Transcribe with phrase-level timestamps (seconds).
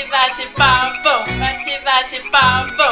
[0.00, 1.30] Bate, bate, papo.
[1.38, 2.88] Bate, bate, papo.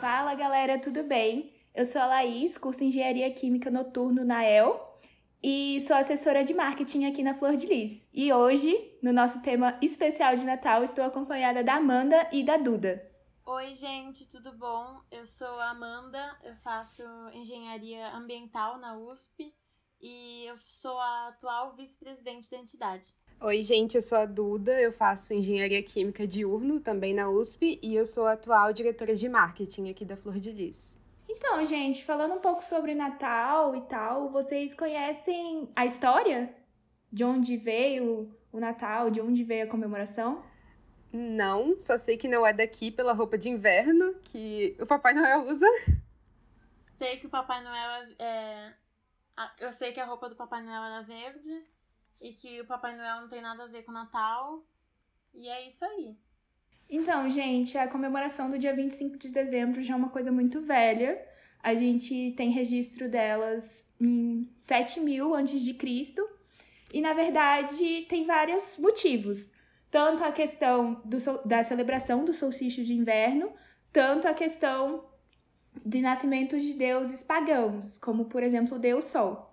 [0.00, 1.52] Fala galera, tudo bem?
[1.74, 5.00] Eu sou a Laís, curso Engenharia Química Noturno na EL
[5.42, 8.08] e sou assessora de marketing aqui na Flor de Lis.
[8.14, 8.72] E hoje,
[9.02, 13.04] no nosso tema especial de Natal, estou acompanhada da Amanda e da Duda.
[13.44, 15.00] Oi, gente, tudo bom?
[15.10, 17.02] Eu sou a Amanda, eu faço
[17.32, 19.52] engenharia ambiental na USP
[20.00, 23.12] e eu sou a atual vice-presidente da entidade.
[23.38, 27.94] Oi, gente, eu sou a Duda, eu faço engenharia química diurno também na USP e
[27.94, 30.98] eu sou a atual diretora de marketing aqui da Flor de Lis.
[31.28, 36.50] Então, gente, falando um pouco sobre Natal e tal, vocês conhecem a história?
[37.12, 40.42] De onde veio o Natal, de onde veio a comemoração?
[41.12, 45.42] Não, só sei que não é daqui pela roupa de inverno que o Papai Noel
[45.42, 45.68] usa.
[46.96, 48.72] Sei que o Papai Noel é.
[49.60, 51.75] Eu sei que a roupa do Papai Noel era verde
[52.20, 54.64] e que o Papai Noel não tem nada a ver com o Natal.
[55.34, 56.16] E é isso aí.
[56.88, 61.20] Então, gente, a comemoração do dia 25 de dezembro já é uma coisa muito velha.
[61.62, 66.26] A gente tem registro delas em 7000 antes de Cristo.
[66.92, 69.52] E na verdade, tem vários motivos.
[69.90, 73.52] Tanto a questão do, da celebração do solstício de inverno,
[73.92, 75.04] tanto a questão
[75.84, 79.45] de nascimentos de deuses pagãos, como por exemplo o Deus Sol.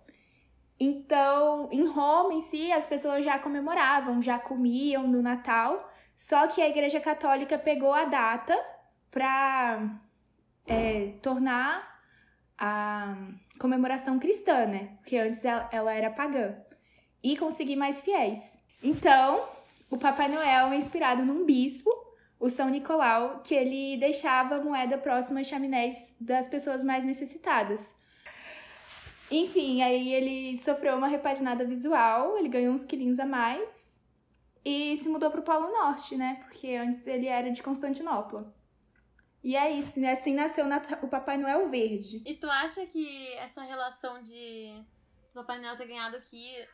[0.79, 6.61] Então, em Roma em si, as pessoas já comemoravam, já comiam no Natal, só que
[6.61, 8.57] a Igreja Católica pegou a data
[9.09, 9.99] para
[10.67, 11.93] é, tornar
[12.57, 13.15] a
[13.59, 14.97] comemoração cristã, né?
[14.97, 16.55] Porque antes ela, era pagã.
[17.23, 18.57] E conseguir mais fiéis.
[18.81, 19.47] Então,
[19.89, 21.89] o Papai Noel é inspirado num bispo,
[22.39, 27.93] o São Nicolau, que ele deixava moeda próxima às chaminés das pessoas mais necessitadas.
[29.35, 33.99] Enfim, aí ele sofreu uma repaginada visual, ele ganhou uns quilinhos a mais
[34.63, 36.37] e se mudou pro Polo Norte, né?
[36.43, 38.45] Porque antes ele era de Constantinopla.
[39.43, 40.11] E é isso, né?
[40.11, 40.65] Assim nasceu
[41.01, 42.21] o Papai Noel Verde.
[42.25, 44.79] E tu acha que essa relação de
[45.31, 46.21] o Papai Noel ter ganhado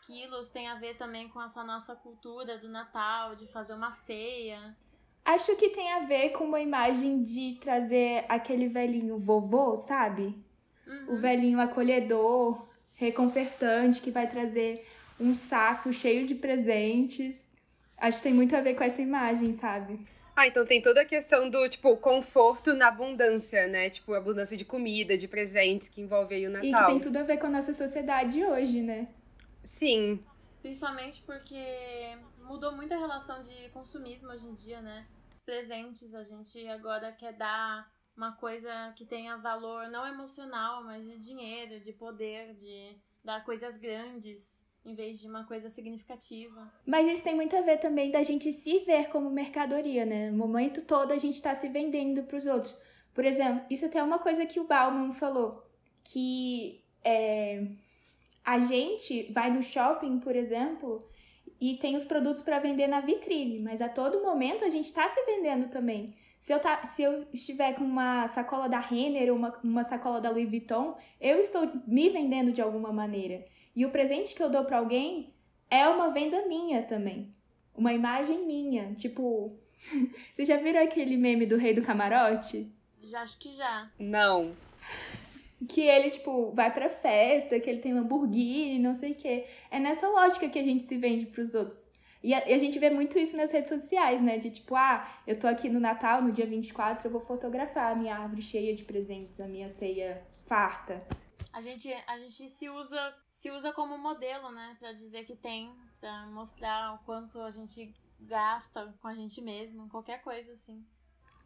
[0.06, 4.75] quilos tem a ver também com essa nossa cultura do Natal, de fazer uma ceia?
[5.24, 10.44] Acho que tem a ver com uma imagem de trazer aquele velhinho vovô, sabe?
[10.89, 11.13] Uhum.
[11.13, 14.85] O velhinho acolhedor, reconfortante, que vai trazer
[15.19, 17.51] um saco cheio de presentes.
[17.97, 20.00] Acho que tem muito a ver com essa imagem, sabe?
[20.35, 23.89] Ah, então tem toda a questão do, tipo, conforto na abundância, né?
[23.89, 26.69] Tipo, abundância de comida, de presentes que envolve aí o Natal.
[26.69, 29.09] E que tem tudo a ver com a nossa sociedade hoje, né?
[29.63, 30.23] Sim.
[30.61, 35.06] Principalmente porque mudou muito a relação de consumismo hoje em dia, né?
[35.31, 41.06] Os presentes, a gente agora quer dar uma coisa que tenha valor não emocional, mas
[41.06, 46.69] de dinheiro, de poder, de dar coisas grandes em vez de uma coisa significativa.
[46.85, 50.31] Mas isso tem muito a ver também da gente se ver como mercadoria, né?
[50.31, 52.78] No momento todo a gente está se vendendo para os outros.
[53.13, 55.66] Por exemplo, isso até é uma coisa que o Bauman falou,
[56.03, 57.68] que é,
[58.44, 61.00] a gente vai no shopping, por exemplo,
[61.59, 65.07] e tem os produtos para vender na vitrine, mas a todo momento a gente está
[65.07, 66.13] se vendendo também.
[66.39, 70.22] Se eu, tá, se eu estiver com uma sacola da Renner ou uma, uma sacola
[70.22, 73.44] da Louis Vuitton, eu estou me vendendo de alguma maneira.
[73.75, 75.33] E o presente que eu dou para alguém
[75.69, 77.29] é uma venda minha também.
[77.75, 78.94] Uma imagem minha.
[78.95, 79.50] Tipo,
[80.33, 82.71] vocês já viram aquele meme do rei do camarote?
[83.01, 83.91] Já acho que já.
[84.00, 84.56] Não.
[85.67, 89.45] Que ele, tipo, vai pra festa, que ele tem Lamborghini, não sei o quê.
[89.69, 91.91] É nessa lógica que a gente se vende pros outros.
[92.22, 94.38] E a, e a, gente vê muito isso nas redes sociais, né?
[94.38, 97.96] De tipo, ah, eu tô aqui no Natal, no dia 24, eu vou fotografar a
[97.96, 101.06] minha árvore cheia de presentes, a minha ceia farta.
[101.53, 104.75] A gente, a gente se usa se usa como modelo, né?
[104.80, 109.88] Pra dizer que tem, pra mostrar o quanto a gente gasta com a gente mesmo,
[109.88, 110.86] qualquer coisa assim.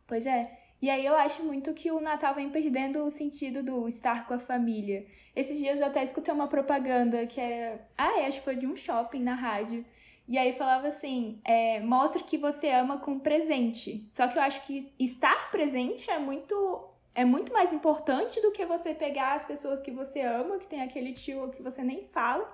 [0.07, 0.59] Pois é.
[0.81, 4.34] E aí eu acho muito que o Natal vem perdendo o sentido do estar com
[4.34, 5.05] a família.
[5.35, 7.88] Esses dias eu até escutei uma propaganda que era.
[7.97, 9.85] Ah, acho que foi de um shopping na rádio
[10.28, 14.08] e aí falava assim: é, mostre que você ama com presente.
[14.09, 18.66] Só que eu acho que estar presente é muito é muito mais importante do que
[18.66, 22.52] você pegar as pessoas que você ama, que tem aquele tio que você nem fala,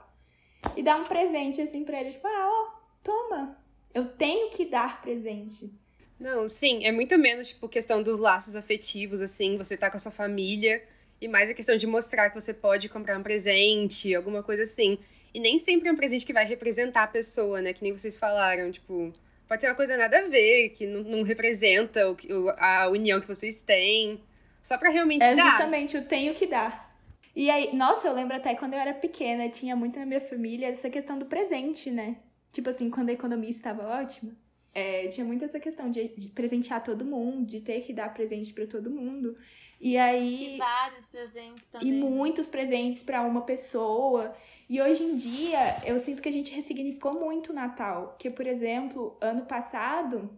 [0.75, 3.57] e dar um presente assim pra eles, tipo, ah, ó, toma.
[3.93, 5.73] Eu tenho que dar presente.
[6.19, 9.99] Não, sim, é muito menos, tipo, questão dos laços afetivos, assim, você tá com a
[9.99, 10.83] sua família,
[11.21, 14.99] e mais a questão de mostrar que você pode comprar um presente, alguma coisa assim.
[15.33, 17.73] E nem sempre é um presente que vai representar a pessoa, né?
[17.73, 19.13] Que nem vocês falaram, tipo,
[19.47, 22.17] pode ser uma coisa nada a ver, que não, não representa o,
[22.57, 24.19] a união que vocês têm.
[24.61, 25.51] Só pra realmente é dar.
[25.51, 26.89] Justamente o tenho que dar.
[27.35, 30.67] E aí, nossa, eu lembro até quando eu era pequena, tinha muito na minha família
[30.67, 32.17] essa questão do presente, né?
[32.51, 34.31] tipo assim, quando a economia estava ótima,
[34.73, 38.53] é, tinha muito essa questão de, de presentear todo mundo, de ter que dar presente
[38.53, 39.35] para todo mundo.
[39.79, 40.55] E aí.
[40.55, 41.87] E vários presentes também.
[41.87, 44.35] E muitos presentes para uma pessoa.
[44.69, 48.15] E hoje em dia, eu sinto que a gente ressignificou muito o Natal.
[48.19, 50.37] Que, por exemplo, ano passado,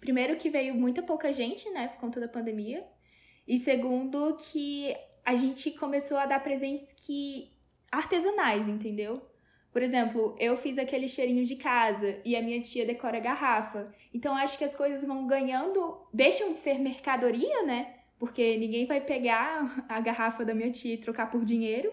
[0.00, 2.86] primeiro que veio muita pouca gente, né, por conta da pandemia.
[3.46, 4.94] E segundo que
[5.24, 7.50] a gente começou a dar presentes que
[7.90, 9.22] artesanais, entendeu?
[9.72, 13.92] Por exemplo, eu fiz aquele cheirinho de casa e a minha tia decora a garrafa.
[14.12, 17.97] Então acho que as coisas vão ganhando, deixam de ser mercadoria, né?
[18.18, 21.92] Porque ninguém vai pegar a garrafa da minha tia e trocar por dinheiro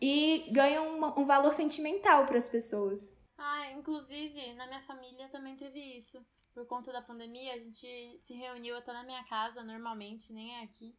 [0.00, 3.16] e ganham um, um valor sentimental para as pessoas.
[3.36, 6.24] Ah, inclusive, na minha família também teve isso.
[6.52, 10.62] Por conta da pandemia, a gente se reuniu até na minha casa normalmente, nem é
[10.62, 10.94] aqui.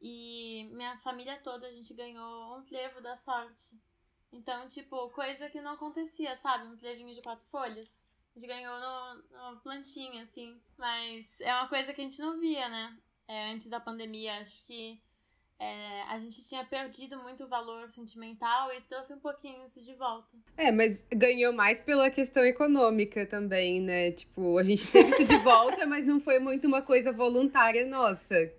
[0.00, 3.76] E minha família toda, a gente ganhou um trevo da sorte.
[4.32, 6.66] Então, tipo, coisa que não acontecia, sabe?
[6.66, 8.06] Um trevinho de quatro folhas.
[8.34, 10.60] A gente ganhou no, no plantinha, assim.
[10.78, 12.98] Mas é uma coisa que a gente não via, né?
[13.32, 14.34] É, antes da pandemia.
[14.42, 15.00] Acho que
[15.58, 19.94] é, a gente tinha perdido muito o valor sentimental e trouxe um pouquinho isso de
[19.94, 20.36] volta.
[20.54, 24.10] É, mas ganhou mais pela questão econômica também, né?
[24.10, 28.52] Tipo, a gente teve isso de volta, mas não foi muito uma coisa voluntária nossa.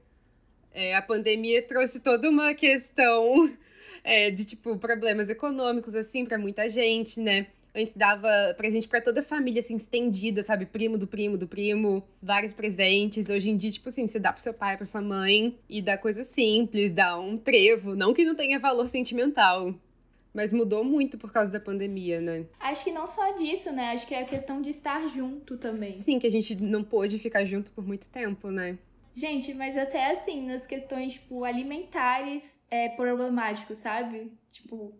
[0.73, 3.55] É, a pandemia trouxe toda uma questão
[4.03, 7.45] é, de, tipo, problemas econômicos, assim, para muita gente, né?
[7.75, 10.65] Antes dava presente para toda a família, assim, estendida, sabe?
[10.65, 13.29] Primo do primo do primo, vários presentes.
[13.29, 15.97] Hoje em dia, tipo assim, você dá pro seu pai, pra sua mãe, e dá
[15.97, 17.95] coisa simples, dá um trevo.
[17.95, 19.73] Não que não tenha valor sentimental.
[20.31, 22.45] Mas mudou muito por causa da pandemia, né?
[22.59, 23.91] Acho que não só disso, né?
[23.91, 25.93] Acho que é a questão de estar junto também.
[25.93, 28.77] Sim, que a gente não pôde ficar junto por muito tempo, né?
[29.15, 34.31] Gente, mas até assim, nas questões, tipo, alimentares é problemático, sabe?
[34.51, 34.91] Tipo,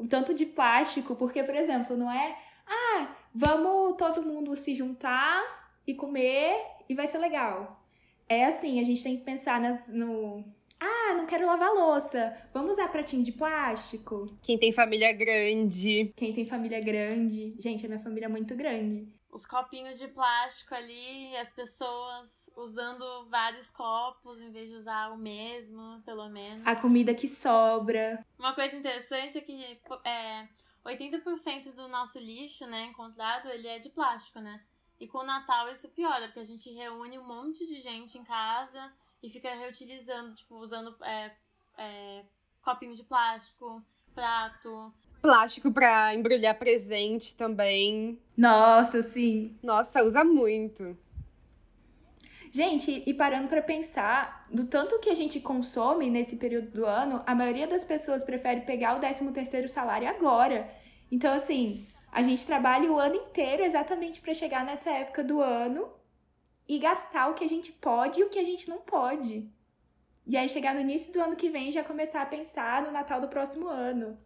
[0.00, 2.36] o tanto de plástico, porque, por exemplo, não é,
[2.66, 5.42] ah, vamos todo mundo se juntar
[5.86, 6.56] e comer
[6.88, 7.84] e vai ser legal.
[8.28, 10.44] É assim, a gente tem que pensar nas, no.
[10.78, 12.34] Ah, não quero lavar louça.
[12.54, 14.24] Vamos usar pratinho de plástico.
[14.40, 16.12] Quem tem família grande.
[16.16, 17.54] Quem tem família grande.
[17.58, 19.06] Gente, a minha família é muito grande.
[19.32, 25.16] Os copinhos de plástico ali, as pessoas usando vários copos em vez de usar o
[25.16, 26.66] mesmo, pelo menos.
[26.66, 28.24] A comida que sobra.
[28.38, 30.48] Uma coisa interessante é que é,
[30.84, 34.60] 80% do nosso lixo, né, encontrado, ele é de plástico, né?
[34.98, 38.24] E com o Natal isso piora, porque a gente reúne um monte de gente em
[38.24, 38.92] casa
[39.22, 41.34] e fica reutilizando, tipo, usando é,
[41.78, 42.24] é,
[42.62, 43.82] copinho de plástico,
[44.14, 44.92] prato.
[45.20, 48.18] Plástico pra embrulhar presente também.
[48.36, 49.56] Nossa, sim.
[49.62, 50.96] Nossa, usa muito.
[52.50, 57.22] Gente, e parando para pensar, do tanto que a gente consome nesse período do ano,
[57.24, 60.68] a maioria das pessoas prefere pegar o 13 terceiro salário agora.
[61.12, 65.88] Então, assim, a gente trabalha o ano inteiro exatamente para chegar nessa época do ano
[66.68, 69.48] e gastar o que a gente pode e o que a gente não pode.
[70.26, 73.20] E aí chegar no início do ano que vem já começar a pensar no Natal
[73.20, 74.18] do próximo ano.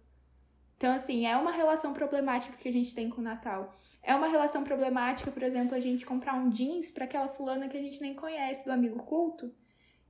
[0.84, 3.75] Então, assim, é uma relação problemática que a gente tem com o Natal.
[4.02, 7.76] É uma relação problemática, por exemplo, a gente comprar um jeans para aquela fulana que
[7.78, 9.50] a gente nem conhece, do amigo culto,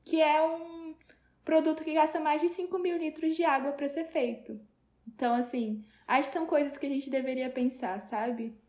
[0.04, 0.96] que é um
[1.44, 4.60] produto que gasta mais de 5 mil litros de água para ser feito.
[5.06, 8.60] Então, assim, acho que são coisas que a gente deveria pensar, sabe?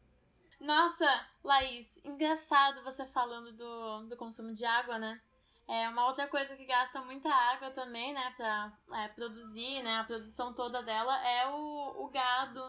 [0.60, 5.20] Nossa, Laís, engraçado você falando do, do consumo de água, né?
[5.68, 10.04] É uma outra coisa que gasta muita água também, né, pra é, produzir, né, a
[10.04, 12.62] produção toda dela é o, o gado,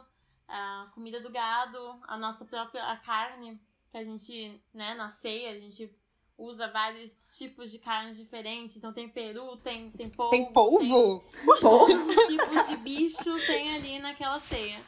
[0.48, 3.60] a comida do gado, a nossa própria a carne
[3.90, 5.94] que a gente, né, na ceia, a gente
[6.38, 8.76] usa vários tipos de carnes diferentes.
[8.76, 10.30] Então tem peru, tem, tem polvo.
[10.30, 11.20] Tem polvo?
[11.20, 12.26] Tem polvo.
[12.26, 14.78] tipos de bicho tem ali naquela ceia.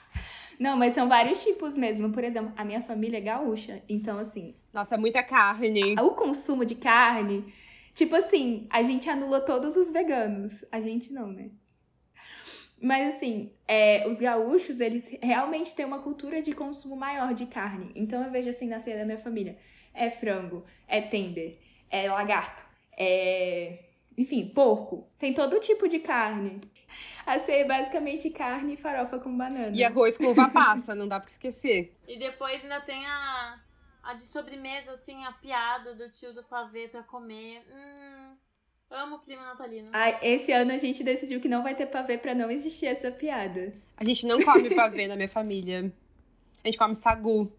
[0.59, 2.13] Não, mas são vários tipos mesmo.
[2.13, 3.83] Por exemplo, a minha família é gaúcha.
[3.89, 4.57] Então, assim.
[4.73, 5.95] Nossa, é muita carne.
[6.01, 7.55] O consumo de carne.
[7.99, 10.65] Tipo assim, a gente anula todos os veganos.
[10.71, 11.51] A gente não, né?
[12.81, 17.91] Mas assim, é, os gaúchos, eles realmente têm uma cultura de consumo maior de carne.
[17.97, 19.59] Então eu vejo assim na ceia da minha família.
[19.93, 21.59] É frango, é tender,
[21.91, 22.65] é lagarto,
[22.97, 23.87] é.
[24.17, 25.09] Enfim, porco.
[25.19, 26.61] Tem todo tipo de carne.
[27.27, 29.77] A ceia é basicamente carne e farofa com banana.
[29.77, 31.97] E arroz com uva passa, não dá pra esquecer.
[32.07, 33.61] E depois ainda tem a,
[34.09, 37.63] a de sobremesa, assim, a piada do tio do pavê pra comer.
[37.71, 38.37] Hum,
[38.91, 39.91] Amo o clima natalino.
[39.93, 43.11] Ai, esse ano a gente decidiu que não vai ter pavê pra não existir essa
[43.11, 43.71] piada.
[43.99, 45.93] A gente não come pavê na minha família.
[46.65, 47.53] A gente come sagu.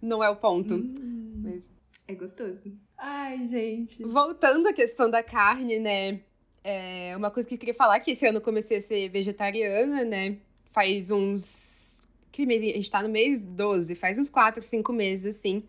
[0.00, 0.74] Não é o ponto.
[0.74, 1.64] Hum, Mas...
[2.06, 2.64] É gostoso.
[2.98, 4.04] Ai, gente.
[4.04, 6.20] Voltando à questão da carne, né?
[6.62, 10.04] É uma coisa que eu queria falar que esse ano eu comecei a ser vegetariana,
[10.04, 10.36] né?
[10.70, 11.91] Faz uns
[12.32, 12.42] Que?
[12.42, 15.62] A gente tá no mês 12, faz uns 4, 5 meses, assim.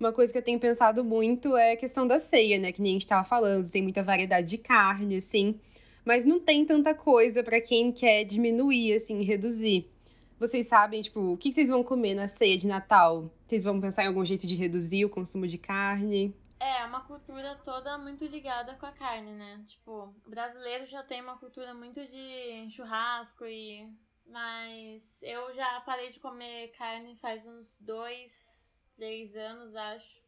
[0.00, 2.72] Uma coisa que eu tenho pensado muito é a questão da ceia, né?
[2.72, 5.60] Que nem a gente tava falando, tem muita variedade de carne, assim.
[6.04, 9.90] Mas não tem tanta coisa para quem quer diminuir, assim, reduzir.
[10.38, 13.30] Vocês sabem, tipo, o que vocês vão comer na ceia de Natal?
[13.46, 16.34] Vocês vão pensar em algum jeito de reduzir o consumo de carne?
[16.60, 19.62] É, uma cultura toda muito ligada com a carne, né?
[19.66, 23.88] Tipo, o brasileiro já tem uma cultura muito de churrasco e.
[24.26, 30.24] Mas eu já parei de comer carne faz uns dois, três anos, acho.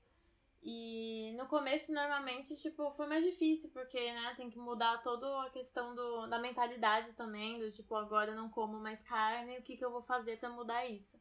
[0.62, 5.50] E no começo, normalmente, tipo, foi mais difícil, porque, né, tem que mudar toda a
[5.50, 9.76] questão do, da mentalidade também, do tipo, agora eu não como mais carne, o que,
[9.76, 11.18] que eu vou fazer para mudar isso?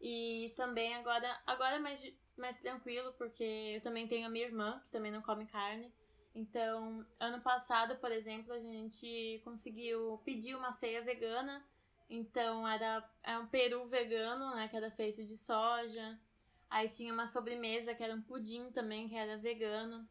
[0.00, 3.44] E também agora, agora é mais, mais tranquilo, porque
[3.76, 5.92] eu também tenho a minha irmã, que também não come carne.
[6.34, 11.64] Então, ano passado, por exemplo, a gente conseguiu pedir uma ceia vegana.
[12.14, 16.20] Então, era, era um peru vegano, né, que era feito de soja.
[16.68, 20.06] Aí tinha uma sobremesa que era um pudim também, que era vegano.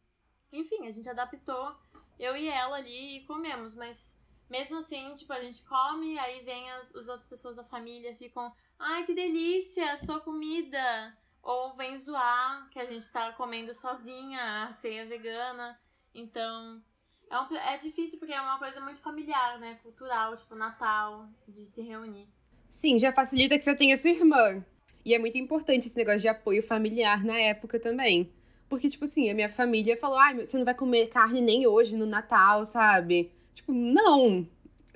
[0.52, 1.76] Enfim, a gente adaptou,
[2.18, 4.18] eu e ela ali, e comemos, mas
[4.50, 8.52] mesmo assim, tipo, a gente come, aí vem as, as outras pessoas da família, ficam,
[8.80, 11.16] ai, que delícia, sua comida!
[11.44, 15.80] Ou vem zoar que a gente tá comendo sozinha a ceia vegana.
[16.16, 16.84] Então,
[17.32, 19.80] é, um, é difícil porque é uma coisa muito familiar, né?
[19.82, 22.28] Cultural, tipo, Natal, de se reunir.
[22.70, 24.64] Sim, já facilita que você tenha sua irmã.
[25.06, 28.32] E é muito importante esse negócio de apoio familiar na época também.
[28.68, 31.66] Porque, tipo assim, a minha família falou: ai, ah, você não vai comer carne nem
[31.66, 33.32] hoje no Natal, sabe?
[33.56, 34.48] Tipo, não,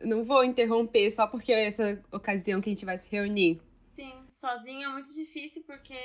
[0.03, 3.61] não vou interromper só porque é essa ocasião que a gente vai se reunir.
[3.95, 5.97] Sim, sozinho é muito difícil porque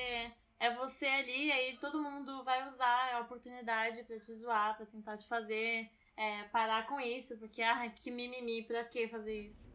[0.61, 4.87] é você ali, e aí todo mundo vai usar a oportunidade para te zoar, para
[4.87, 9.69] tentar te fazer é, parar com isso, porque, ah, que mimimi, pra que fazer isso?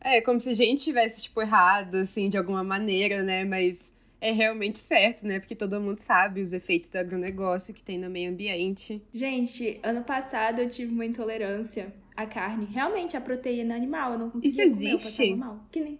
[0.00, 3.44] É, como se a gente tivesse, tipo, errado, assim, de alguma maneira, né?
[3.44, 5.38] Mas é realmente certo, né?
[5.38, 9.02] Porque todo mundo sabe os efeitos do agronegócio que tem no meio ambiente.
[9.12, 12.66] Gente, ano passado eu tive uma intolerância à carne.
[12.66, 15.28] Realmente, a proteína animal, eu não conseguia Isso existe?
[15.36, 15.58] comer.
[15.70, 15.98] Que nem...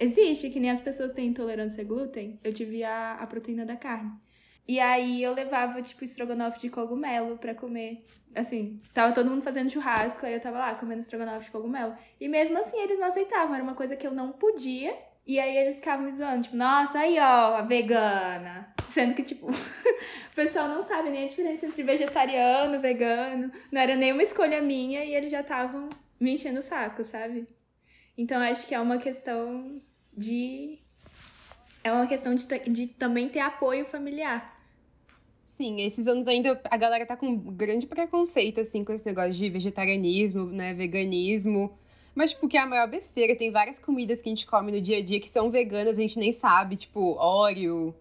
[0.00, 2.38] Existe, que nem as pessoas têm intolerância a glúten.
[2.44, 4.12] Eu tive a, a proteína da carne.
[4.68, 8.04] E aí eu levava, tipo, estrogonofe de cogumelo para comer.
[8.34, 11.96] Assim, tava todo mundo fazendo churrasco, aí eu tava lá comendo estrogonofe de cogumelo.
[12.20, 14.94] E mesmo assim eles não aceitavam, era uma coisa que eu não podia.
[15.26, 18.74] E aí eles ficavam me zoando, tipo, nossa, aí ó, a vegana.
[18.86, 23.50] Sendo que, tipo, o pessoal não sabe nem a diferença entre vegetariano, vegano.
[23.72, 25.88] Não era nenhuma escolha minha e eles já estavam
[26.20, 27.46] me enchendo o saco, sabe?
[28.16, 29.80] Então acho que é uma questão
[30.12, 30.78] de.
[31.82, 34.57] É uma questão de, de também ter apoio familiar.
[35.48, 39.32] Sim, esses anos ainda a galera tá com um grande preconceito, assim, com esse negócio
[39.32, 41.72] de vegetarianismo, né, veganismo.
[42.14, 43.34] Mas, tipo, que é a maior besteira.
[43.34, 46.02] Tem várias comidas que a gente come no dia a dia que são veganas, a
[46.02, 47.94] gente nem sabe, tipo, óleo.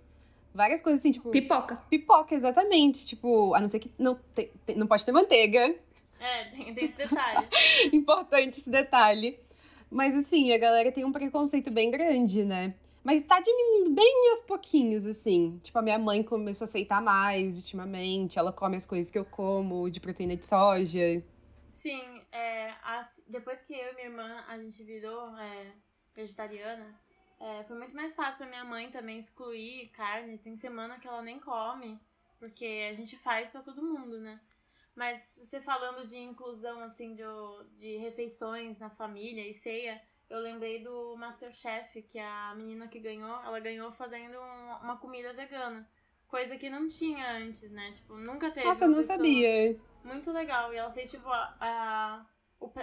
[0.53, 1.29] Várias coisas assim, tipo.
[1.29, 1.77] Pipoca.
[1.89, 3.05] Pipoca, exatamente.
[3.05, 5.73] Tipo, a não ser que não, te, não pode ter manteiga.
[6.19, 7.47] É, tem, tem esse detalhe.
[7.95, 9.39] Importante esse detalhe.
[9.89, 12.75] Mas, assim, a galera tem um preconceito bem grande, né?
[13.07, 15.57] Mas tá diminuindo bem aos pouquinhos, assim.
[15.63, 18.37] Tipo, a minha mãe começou a aceitar mais ultimamente.
[18.37, 21.23] Ela come as coisas que eu como, de proteína de soja.
[21.69, 25.71] Sim, é, as, depois que eu e minha irmã, a gente virou é,
[26.13, 26.99] vegetariana,
[27.39, 30.37] é, foi muito mais fácil pra minha mãe também excluir carne.
[30.37, 31.97] Tem semana que ela nem come,
[32.37, 34.37] porque a gente faz para todo mundo, né?
[34.93, 37.23] Mas você falando de inclusão, assim, de,
[37.77, 43.41] de refeições na família e ceia eu lembrei do Masterchef, que a menina que ganhou,
[43.43, 45.87] ela ganhou fazendo um, uma comida vegana.
[46.27, 47.91] Coisa que não tinha antes, né?
[47.93, 48.65] Tipo, nunca teve.
[48.65, 49.77] Nossa, eu não sabia.
[50.03, 50.73] Muito legal.
[50.73, 52.25] E ela fez, tipo, a, a,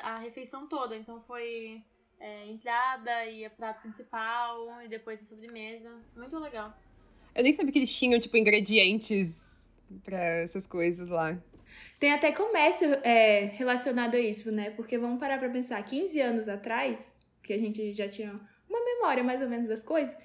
[0.02, 0.96] a refeição toda.
[0.96, 1.82] Então foi
[2.18, 5.94] é, entrada e prato principal, e depois a sobremesa.
[6.16, 6.74] Muito legal.
[7.34, 9.70] Eu nem sabia que eles tinham, tipo, ingredientes
[10.02, 11.38] para essas coisas lá.
[11.98, 14.70] Tem até comércio é, relacionado a isso, né?
[14.70, 17.13] Porque vamos parar pra pensar, 15 anos atrás,
[17.44, 18.34] que a gente já tinha
[18.68, 20.16] uma memória mais ou menos das coisas,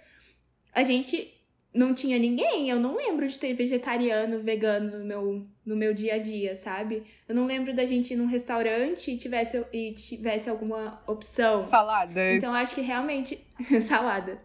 [0.74, 1.32] a gente
[1.74, 2.70] não tinha ninguém.
[2.70, 7.04] Eu não lembro de ter vegetariano, vegano no meu, no meu dia a dia, sabe?
[7.28, 11.62] Eu não lembro da gente ir num restaurante e tivesse, e tivesse alguma opção.
[11.62, 12.34] Salada.
[12.34, 13.40] Então acho que realmente.
[13.86, 14.42] salada.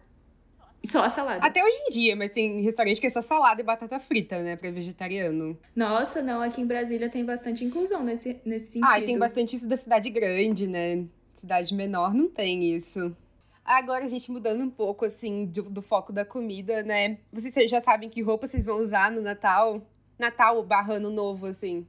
[0.85, 1.43] Só a salada.
[1.43, 4.55] Até hoje em dia, mas tem restaurante que é só salada e batata frita, né?
[4.55, 5.57] Pra vegetariano.
[5.75, 6.41] Nossa, não.
[6.41, 8.91] Aqui em Brasília tem bastante inclusão nesse, nesse sentido.
[8.91, 11.05] Ah, e tem bastante isso da cidade grande, né?
[11.35, 13.15] Cidade menor não tem isso.
[13.63, 17.17] Agora, a gente mudando um pouco, assim, do, do, foco da comida, né?
[17.33, 19.81] Vocês já sabem que roupa vocês vão usar no Natal?
[20.19, 21.87] Natal barra ano novo, assim.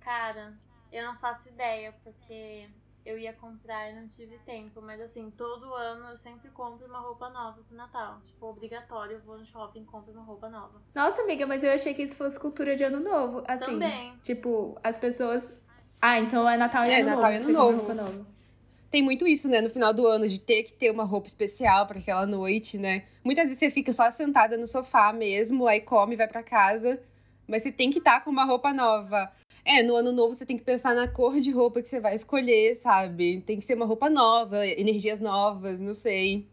[0.00, 0.54] Cara,
[0.92, 2.68] eu não faço ideia, porque
[3.04, 4.80] eu ia comprar e não tive tempo.
[4.80, 8.20] Mas assim, todo ano eu sempre compro uma roupa nova pro Natal.
[8.26, 10.80] Tipo, obrigatório, eu vou no shopping e compro uma roupa nova.
[10.94, 13.42] Nossa, amiga, mas eu achei que isso fosse cultura de ano novo.
[13.46, 14.16] Assim, Também.
[14.22, 15.52] tipo, as pessoas.
[16.00, 17.32] Ah, então é Natal e É, Ano Natal Novo.
[17.32, 18.32] e Ano você compra Novo.
[18.92, 21.86] Tem muito isso, né, no final do ano, de ter que ter uma roupa especial
[21.86, 23.04] pra aquela noite, né?
[23.24, 27.00] Muitas vezes você fica só sentada no sofá mesmo, aí come, vai pra casa,
[27.48, 29.32] mas você tem que estar com uma roupa nova.
[29.64, 32.14] É, no ano novo você tem que pensar na cor de roupa que você vai
[32.14, 33.40] escolher, sabe?
[33.46, 36.46] Tem que ser uma roupa nova, energias novas, não sei.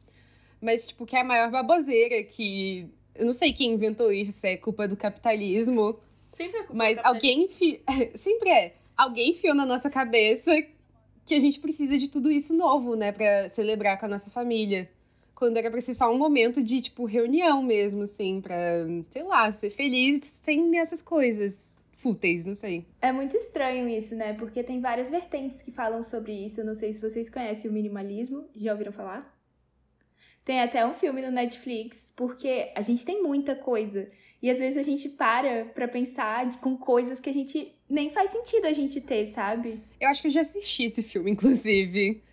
[0.61, 2.87] Mas, tipo, que é a maior baboseira que.
[3.15, 5.99] Eu não sei quem inventou isso, se é culpa do capitalismo.
[6.31, 7.07] Sempre é culpa Mas do capitalismo.
[7.07, 7.43] alguém.
[7.43, 7.81] Enfi...
[8.15, 8.75] Sempre é.
[8.95, 10.51] Alguém enfiou na nossa cabeça
[11.29, 13.11] que a gente precisa de tudo isso novo, né?
[13.11, 14.89] Pra celebrar com a nossa família.
[15.35, 18.57] Quando era pra ser só um momento de, tipo, reunião mesmo, assim, pra,
[19.11, 22.83] sei lá, ser feliz sem essas coisas fúteis, não sei.
[22.99, 24.33] É muito estranho isso, né?
[24.33, 26.61] Porque tem várias vertentes que falam sobre isso.
[26.61, 28.49] Eu não sei se vocês conhecem o minimalismo.
[28.55, 29.39] Já ouviram falar?
[30.43, 34.07] Tem até um filme no Netflix, porque a gente tem muita coisa.
[34.41, 38.31] E às vezes a gente para pra pensar com coisas que a gente nem faz
[38.31, 39.79] sentido a gente ter, sabe?
[39.99, 42.23] Eu acho que eu já assisti esse filme, inclusive.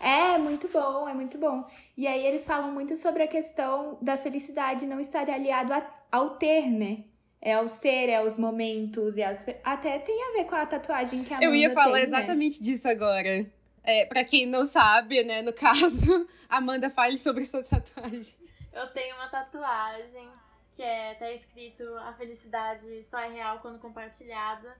[0.00, 1.66] É, muito bom, é muito bom.
[1.96, 6.30] E aí eles falam muito sobre a questão da felicidade não estar aliado a- ao
[6.36, 7.04] ter, né?
[7.40, 11.22] É ao ser, é aos momentos, e às, até tem a ver com a tatuagem
[11.24, 12.18] que a Amanda Eu ia falar tem, né?
[12.18, 13.46] exatamente disso agora.
[13.82, 18.34] É, pra quem não sabe, né, no caso, Amanda fale sobre sua tatuagem.
[18.72, 20.26] Eu tenho uma tatuagem
[20.74, 24.76] que é tá escrito a felicidade só é real quando compartilhada,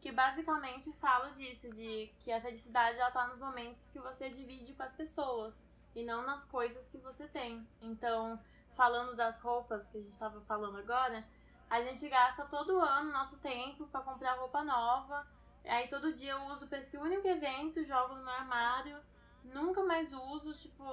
[0.00, 4.72] que basicamente fala disso, de que a felicidade ela tá nos momentos que você divide
[4.74, 7.66] com as pessoas e não nas coisas que você tem.
[7.80, 8.38] Então,
[8.74, 11.24] falando das roupas que a gente tava falando agora,
[11.70, 15.26] a gente gasta todo ano nosso tempo pra comprar roupa nova.
[15.64, 18.98] Aí todo dia eu uso pra esse único evento, jogo no meu armário,
[19.42, 20.84] nunca mais uso, tipo,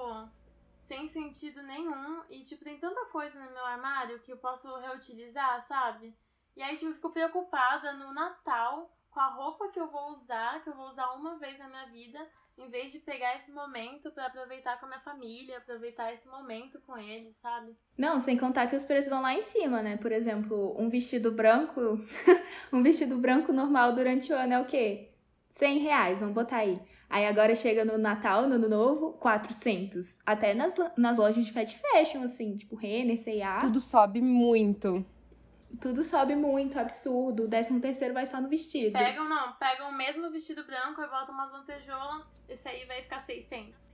[0.84, 2.22] sem sentido nenhum.
[2.30, 6.14] E, tipo, tem tanta coisa no meu armário que eu posso reutilizar, sabe?
[6.56, 10.62] E aí, tipo, eu fico preocupada no Natal com a roupa que eu vou usar,
[10.62, 12.18] que eu vou usar uma vez na minha vida,
[12.58, 16.80] em vez de pegar esse momento pra aproveitar com a minha família, aproveitar esse momento
[16.80, 17.76] com eles, sabe?
[17.96, 19.96] Não, sem contar que os preços vão lá em cima, né?
[19.96, 21.80] Por exemplo, um vestido branco,
[22.72, 25.10] um vestido branco normal durante o ano é o quê?
[25.48, 26.80] 100 reais, vamos botar aí.
[27.08, 30.18] Aí agora chega no Natal, no Ano Novo, 400.
[30.24, 33.58] Até nas, nas lojas de fast fashion, assim, tipo Renner, C&A.
[33.58, 35.04] Tudo sobe muito.
[35.80, 37.44] Tudo sobe muito, absurdo.
[37.44, 38.92] O décimo terceiro vai só no vestido.
[38.92, 43.20] Pegam, não, pegam o mesmo vestido branco e botam umas lantejoulas, esse aí vai ficar
[43.20, 43.92] 600.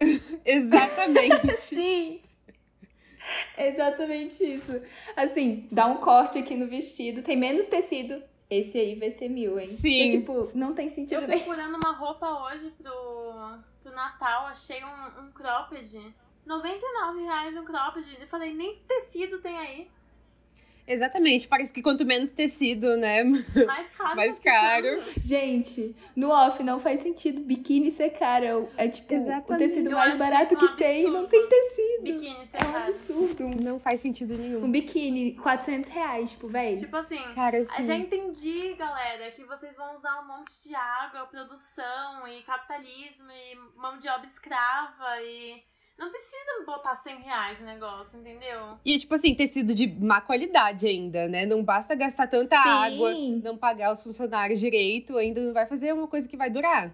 [0.44, 1.56] Exatamente.
[1.56, 2.22] Sim!
[3.56, 4.80] Exatamente isso.
[5.16, 8.22] Assim, dá um corte aqui no vestido, tem menos tecido.
[8.58, 9.66] Esse aí vai ser mil, hein?
[9.66, 10.08] Sim.
[10.08, 11.40] E, tipo, não tem Eu sentido nenhum.
[11.42, 16.14] procurando uma roupa hoje pro, pro Natal, achei um, um cropped.
[16.44, 18.04] 99 reais um cropped.
[18.20, 19.90] Eu falei, nem tecido tem aí.
[20.86, 21.46] Exatamente.
[21.48, 23.22] Parece que quanto menos tecido, né?
[23.66, 24.16] Mais caro.
[24.16, 25.02] Mais tá caro.
[25.20, 28.68] Gente, no off não faz sentido biquíni ser caro.
[28.76, 29.68] É tipo o Exatamente.
[29.68, 32.02] tecido Eu mais barato que um tem e não tem tecido.
[32.02, 33.62] Biquíni, você É um absurdo.
[33.62, 34.64] Não faz sentido nenhum.
[34.64, 36.76] Um biquíni, 400 reais, tipo, véi.
[36.76, 37.84] Tipo assim, Cara, eu assim.
[37.84, 43.78] já entendi, galera, que vocês vão usar um monte de água, produção e capitalismo e
[43.78, 45.62] mão de obra escrava e.
[45.98, 48.78] Não precisa botar 100 reais no negócio, entendeu?
[48.84, 51.46] E, tipo assim, tecido de má qualidade ainda, né?
[51.46, 52.68] Não basta gastar tanta Sim.
[52.68, 53.12] água,
[53.44, 56.92] não pagar os funcionários direito, ainda não vai fazer uma coisa que vai durar.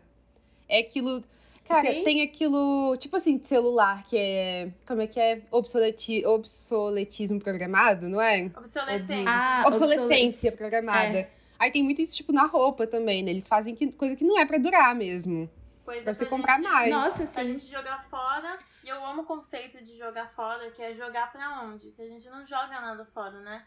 [0.69, 1.23] É aquilo.
[1.67, 2.03] Cara, Sim.
[2.03, 4.71] tem aquilo, tipo assim, de celular que é.
[4.87, 5.43] Como é que é?
[5.51, 8.51] Obsoleti, obsoletismo programado, não é?
[8.57, 9.25] Obsolescência.
[9.27, 11.19] Ah, Obsolescência obsolesc- programada.
[11.21, 11.31] É.
[11.59, 13.31] Aí tem muito isso, tipo, na roupa também, né?
[13.31, 15.49] Eles fazem que- coisa que não é pra durar mesmo.
[15.85, 16.91] Pois Pra é, você pra comprar gente- mais.
[16.91, 17.51] Nossa, Pra sim.
[17.53, 18.59] gente jogar fora.
[18.89, 21.91] E eu amo o conceito de jogar fora, que é jogar pra onde?
[21.93, 23.67] Que a gente não joga nada fora, né?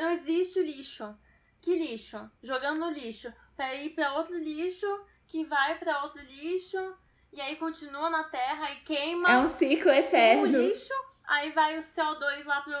[0.00, 1.16] Não existe o lixo.
[1.60, 2.28] Que lixo?
[2.42, 3.32] Jogando no lixo.
[3.54, 4.84] Pra ir pra outro lixo,
[5.24, 6.96] que vai pra outro lixo,
[7.32, 10.46] e aí continua na terra e queima É um ciclo o eterno.
[10.46, 12.72] lixo, aí vai o CO2 lá, pro,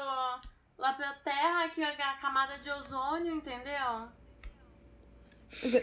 [0.78, 4.08] lá pra terra, que é a camada de ozônio, entendeu?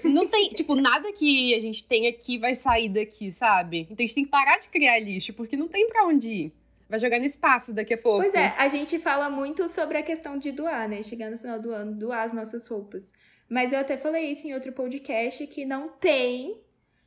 [0.03, 3.81] Não tem, tipo, nada que a gente tem aqui vai sair daqui, sabe?
[3.89, 6.53] Então a gente tem que parar de criar lixo, porque não tem pra onde ir.
[6.89, 8.21] Vai jogar no espaço daqui a pouco.
[8.21, 11.01] Pois é, a gente fala muito sobre a questão de doar, né?
[11.01, 13.11] Chegar no final do ano, doar as nossas roupas.
[13.49, 16.61] Mas eu até falei isso em outro podcast que não tem,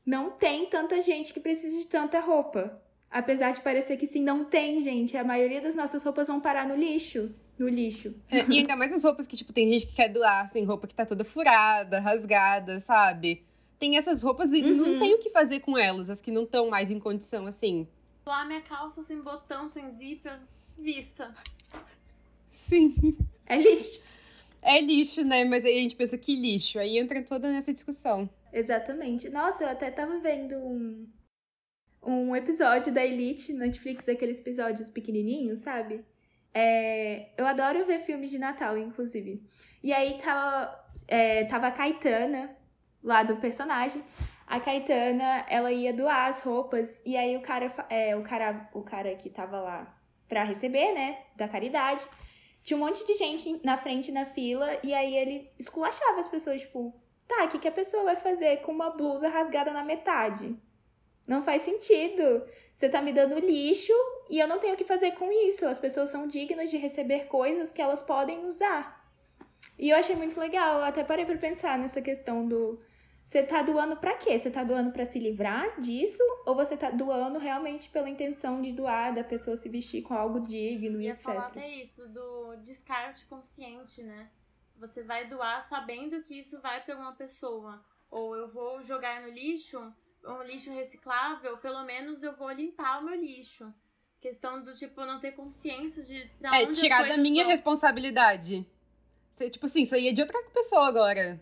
[0.05, 2.83] não tem tanta gente que precisa de tanta roupa.
[3.19, 5.17] Apesar de parecer que sim, não tem, gente.
[5.17, 7.31] A maioria das nossas roupas vão parar no lixo.
[7.59, 8.15] No lixo.
[8.31, 10.87] É, e ainda mais as roupas que, tipo, tem gente que quer doar, assim, roupa
[10.87, 13.43] que tá toda furada, rasgada, sabe?
[13.79, 14.75] tem essas roupas e Uhum.
[14.75, 17.87] não tem o que fazer com elas, as que não estão mais em condição assim.
[18.25, 20.39] Lá minha calça sem botão, sem zíper,
[20.79, 21.33] vista.
[22.51, 23.17] Sim.
[23.47, 24.03] É lixo.
[24.63, 25.45] É lixo, né?
[25.45, 26.79] Mas aí a gente pensa que lixo.
[26.79, 28.29] Aí entra toda nessa discussão.
[28.53, 29.29] Exatamente.
[29.29, 31.07] Nossa, eu até tava vendo um,
[32.03, 36.05] um episódio da Elite Netflix, aqueles episódios pequenininhos, sabe?
[36.55, 39.43] É, eu adoro ver filmes de Natal, inclusive.
[39.83, 42.57] E aí tava, é, tava a Caetana,
[43.03, 44.03] lá do personagem.
[44.47, 48.83] A Caetana, ela ia doar as roupas, e aí o cara, é, o cara, o
[48.83, 52.07] cara que tava lá pra receber, né, da caridade,
[52.63, 56.63] tinha um monte de gente na frente na fila, e aí ele esculachava as pessoas,
[56.63, 56.95] tipo,
[57.27, 60.57] Tá, o que, que a pessoa vai fazer com uma blusa rasgada na metade?
[61.27, 62.47] Não faz sentido.
[62.75, 63.93] Você tá me dando lixo
[64.29, 65.67] e eu não tenho o que fazer com isso.
[65.67, 69.05] As pessoas são dignas de receber coisas que elas podem usar.
[69.79, 70.79] E eu achei muito legal.
[70.79, 72.81] Eu até parei pra pensar nessa questão do.
[73.25, 74.39] Você tá doando pra quê?
[74.39, 76.23] Você tá doando pra se livrar disso?
[76.47, 80.41] Ou você tá doando realmente pela intenção de doar, da pessoa se vestir com algo
[80.41, 81.25] digno e etc?
[81.25, 84.31] falar até isso, do descarte consciente, né?
[84.79, 87.85] Você vai doar sabendo que isso vai pra uma pessoa.
[88.11, 89.93] Ou eu vou jogar no lixo,
[90.27, 93.73] um lixo reciclável, pelo menos eu vou limpar o meu lixo.
[94.21, 97.53] Questão do tipo, não ter consciência de é, tirar da minha vão.
[97.53, 98.67] responsabilidade.
[99.31, 101.41] Você, tipo assim, isso aí é de outra pessoa agora.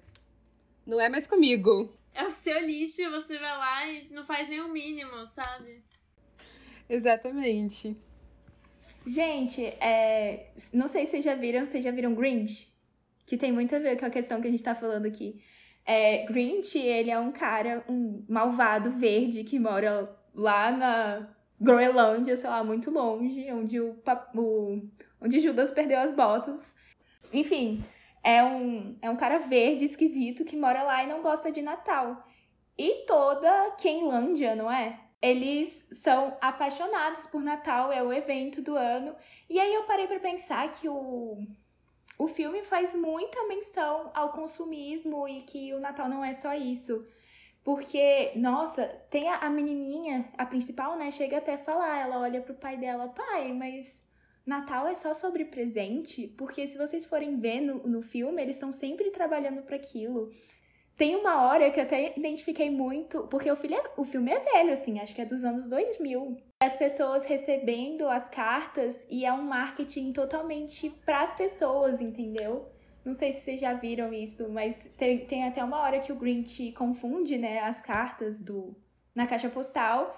[0.85, 1.93] Não é mais comigo.
[2.13, 5.83] É o seu lixo, você vai lá e não faz nem o mínimo, sabe?
[6.89, 7.97] Exatamente.
[9.07, 12.73] Gente, é, não sei se vocês já viram, vocês já viram Grinch?
[13.27, 15.43] Que tem muito a ver com a questão que a gente tá falando aqui.
[15.87, 21.29] É, Grinch, ele é um cara, um malvado verde que mora lá na
[21.61, 23.97] Groenlândia, sei lá, muito longe, onde o,
[24.35, 24.83] o
[25.21, 26.75] onde Judas perdeu as botas.
[27.33, 27.85] Enfim,
[28.23, 32.27] é um, é um cara verde, esquisito, que mora lá e não gosta de Natal.
[32.77, 35.01] E toda Kenlândia, não é?
[35.21, 39.15] Eles são apaixonados por Natal, é o evento do ano.
[39.49, 41.47] E aí eu parei pra pensar que o,
[42.19, 47.05] o filme faz muita menção ao consumismo e que o Natal não é só isso.
[47.63, 51.11] Porque, nossa, tem a, a menininha, a principal, né?
[51.11, 54.03] Chega até falar, ela olha pro pai dela, pai, mas
[54.45, 56.29] Natal é só sobre presente?
[56.37, 60.31] Porque se vocês forem ver no, no filme, eles estão sempre trabalhando para aquilo.
[60.97, 64.39] Tem uma hora que eu até identifiquei muito, porque o, filme é, o filme é
[64.39, 66.37] velho, assim, acho que é dos anos 2000.
[66.63, 72.69] As pessoas recebendo as cartas e é um marketing totalmente pras pessoas, entendeu?
[73.05, 76.17] Não sei se vocês já viram isso, mas tem, tem até uma hora que o
[76.17, 78.75] Grinch confunde, né, as cartas do
[79.15, 80.17] na caixa postal.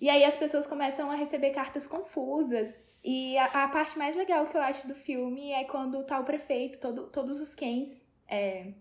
[0.00, 2.84] E aí as pessoas começam a receber cartas confusas.
[3.04, 6.24] E a, a parte mais legal que eu acho do filme é quando tá o
[6.24, 8.72] prefeito, todo, todos os Kens é,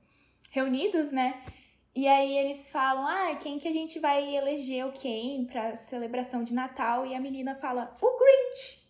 [0.56, 1.44] reunidos, né?
[1.94, 6.44] E aí eles falam, ah, quem que a gente vai eleger o Ken pra celebração
[6.44, 7.06] de Natal?
[7.06, 8.82] E a menina fala, o Grinch!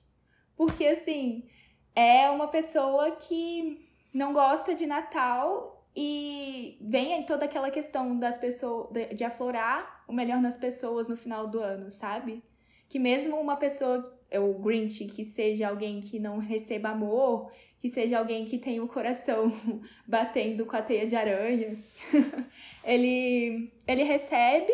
[0.55, 1.49] Porque, assim,
[1.95, 8.89] é uma pessoa que não gosta de Natal e vem toda aquela questão das pessoas,
[9.15, 12.43] de aflorar o melhor nas pessoas no final do ano, sabe?
[12.87, 17.51] Que mesmo uma pessoa, o Grinch, que seja alguém que não receba amor,
[17.81, 19.51] que seja alguém que tenha o coração
[20.07, 21.77] batendo com a teia de aranha,
[22.83, 24.73] ele, ele recebe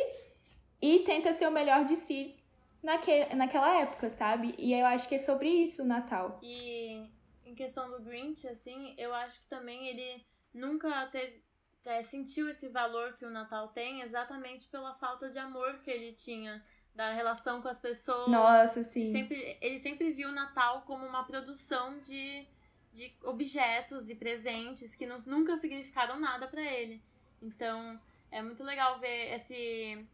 [0.81, 2.35] e tenta ser o melhor de si
[2.81, 4.55] naquele, naquela época, sabe?
[4.57, 6.39] E eu acho que é sobre isso o Natal.
[6.41, 7.07] E
[7.45, 11.43] em questão do Grinch, assim, eu acho que também ele nunca teve,
[11.85, 16.13] é, sentiu esse valor que o Natal tem exatamente pela falta de amor que ele
[16.13, 16.63] tinha
[16.95, 18.29] da relação com as pessoas.
[18.29, 19.11] Nossa, sim.
[19.11, 22.47] sempre, ele sempre viu o Natal como uma produção de,
[22.91, 27.01] de objetos e presentes que não- nunca significaram nada pra ele.
[27.41, 27.99] Então,
[28.31, 30.05] é muito legal ver esse.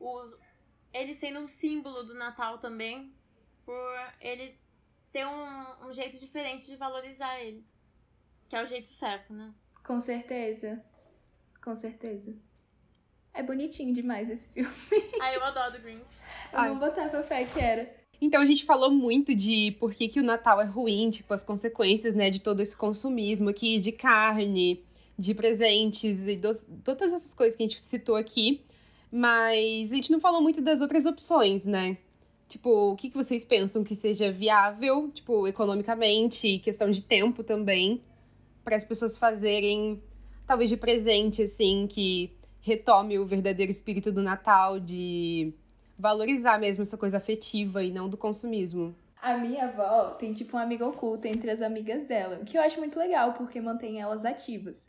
[0.00, 0.34] O,
[0.92, 3.12] ele sendo um símbolo do Natal também,
[3.64, 4.58] por ele
[5.12, 7.64] ter um, um jeito diferente de valorizar ele.
[8.48, 9.54] Que é o jeito certo, né?
[9.84, 10.84] Com certeza.
[11.62, 12.36] Com certeza.
[13.32, 14.70] É bonitinho demais esse filme.
[15.22, 16.20] Ah, eu adoro Grinch.
[16.52, 16.68] Eu Ai.
[16.70, 18.03] vou botar pra fé que era.
[18.24, 21.44] Então a gente falou muito de por que, que o Natal é ruim, tipo, as
[21.44, 24.82] consequências, né, de todo esse consumismo aqui, de carne,
[25.18, 28.62] de presentes e dos- todas essas coisas que a gente citou aqui.
[29.12, 31.98] Mas a gente não falou muito das outras opções, né?
[32.48, 38.00] Tipo, o que, que vocês pensam que seja viável, tipo, economicamente, questão de tempo também,
[38.64, 40.02] para as pessoas fazerem,
[40.46, 42.32] talvez de presente, assim, que
[42.62, 45.52] retome o verdadeiro espírito do Natal, de
[45.98, 48.94] valorizar mesmo essa coisa afetiva e não do consumismo.
[49.20, 52.62] A minha avó tem tipo uma amiga oculta entre as amigas dela, o que eu
[52.62, 54.82] acho muito legal porque mantém elas ativas.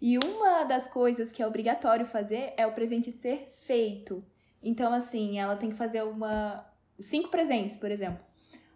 [0.00, 4.18] E uma das coisas que é obrigatório fazer é o presente ser feito.
[4.60, 6.66] Então, assim, ela tem que fazer uma.
[6.98, 8.24] cinco presentes, por exemplo.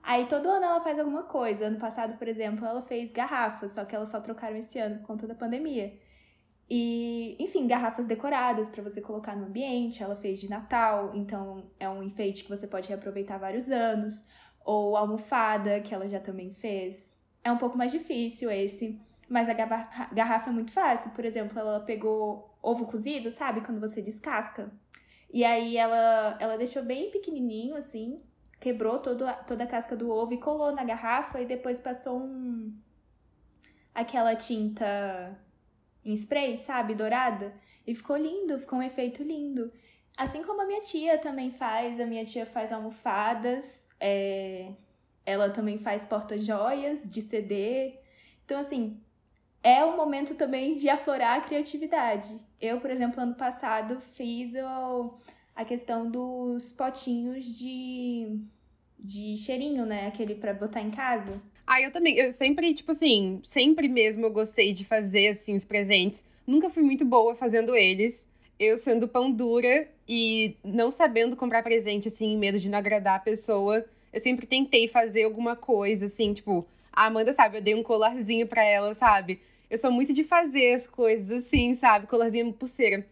[0.02, 1.66] Aí todo ano ela faz alguma coisa.
[1.66, 5.06] Ano passado, por exemplo, ela fez garrafas, só que elas só trocaram esse ano por
[5.08, 5.92] conta da pandemia.
[6.68, 10.02] E, enfim, garrafas decoradas para você colocar no ambiente.
[10.02, 14.20] Ela fez de Natal, então é um enfeite que você pode reaproveitar vários anos.
[14.64, 17.16] Ou almofada, que ela já também fez.
[17.44, 19.00] É um pouco mais difícil esse.
[19.28, 21.12] Mas a garrafa é muito fácil.
[21.12, 23.60] Por exemplo, ela pegou ovo cozido, sabe?
[23.60, 24.72] Quando você descasca.
[25.32, 28.16] E aí ela, ela deixou bem pequenininho, assim.
[28.58, 31.40] Quebrou todo, toda a casca do ovo e colou na garrafa.
[31.40, 32.76] E depois passou um...
[33.94, 35.45] Aquela tinta
[36.06, 36.94] em spray, sabe?
[36.94, 37.52] Dourada.
[37.86, 39.72] E ficou lindo, ficou um efeito lindo.
[40.16, 42.00] Assim como a minha tia também faz.
[42.00, 43.88] A minha tia faz almofadas.
[44.00, 44.72] É...
[45.26, 47.98] Ela também faz porta-joias de CD.
[48.44, 49.00] Então, assim,
[49.62, 52.38] é o momento também de aflorar a criatividade.
[52.60, 55.18] Eu, por exemplo, ano passado fiz o,
[55.56, 58.40] a questão dos potinhos de,
[58.96, 60.06] de cheirinho, né?
[60.06, 61.42] Aquele para botar em casa.
[61.66, 62.16] Ah, eu também.
[62.16, 66.24] Eu sempre, tipo assim, sempre mesmo eu gostei de fazer, assim, os presentes.
[66.46, 68.28] Nunca fui muito boa fazendo eles.
[68.58, 73.20] Eu sendo pão dura e não sabendo comprar presente, assim, medo de não agradar a
[73.20, 73.84] pessoa.
[74.12, 76.66] Eu sempre tentei fazer alguma coisa, assim, tipo...
[76.92, 79.40] A Amanda sabe, eu dei um colarzinho para ela, sabe?
[79.68, 82.06] Eu sou muito de fazer as coisas assim, sabe?
[82.06, 83.04] Colarzinho, pulseira.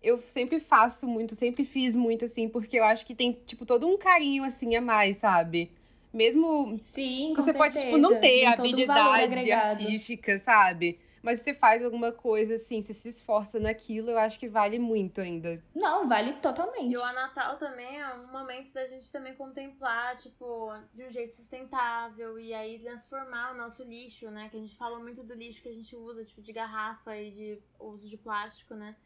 [0.00, 3.88] Eu sempre faço muito, sempre fiz muito assim, porque eu acho que tem, tipo, todo
[3.88, 5.72] um carinho assim a mais, sabe?
[6.12, 6.80] Mesmo.
[6.84, 7.58] Sim, você certeza.
[7.58, 10.98] pode, tipo, não ter habilidade artística, sabe?
[11.22, 15.20] Mas você faz alguma coisa assim, você se esforça naquilo, eu acho que vale muito
[15.20, 15.62] ainda.
[15.72, 16.92] Não, vale totalmente.
[16.92, 21.32] E o Natal também é um momento da gente também contemplar, tipo, de um jeito
[21.32, 24.48] sustentável e aí transformar o nosso lixo, né?
[24.48, 27.30] Que a gente fala muito do lixo que a gente usa, tipo, de garrafa e
[27.30, 28.96] de uso de plástico, né?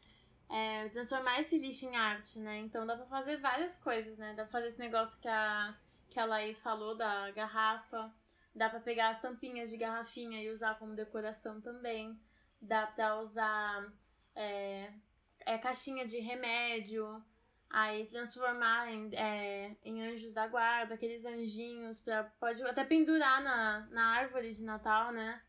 [0.49, 2.57] É, transformar esse lixo em arte, né?
[2.61, 4.33] Então dá pra fazer várias coisas, né?
[4.35, 5.75] Dá pra fazer esse negócio que a,
[6.17, 8.11] que a Laís falou da garrafa
[8.55, 12.19] Dá para pegar as tampinhas de garrafinha e usar como decoração também.
[12.59, 13.93] Dá para usar
[14.35, 14.91] é,
[15.41, 17.23] é, caixinha de remédio,
[17.69, 23.87] aí transformar em, é, em anjos da guarda, aqueles anjinhos, pra, pode até pendurar na,
[23.91, 25.43] na árvore de Natal, né?